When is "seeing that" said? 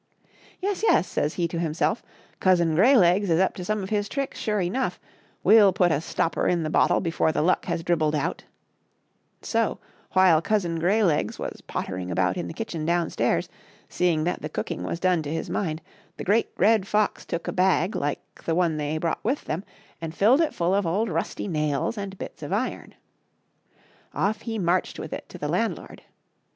13.89-14.41